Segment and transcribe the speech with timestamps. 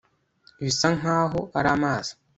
[0.61, 2.11] bisa nkaho ari amazi